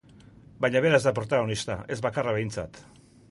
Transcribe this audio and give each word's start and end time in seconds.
Baina 0.65 0.81
bera 0.85 0.99
ez 1.01 1.03
da 1.09 1.13
protagonista, 1.19 1.77
ez 1.97 1.99
bakarra 2.09 2.37
behintzat. 2.39 2.81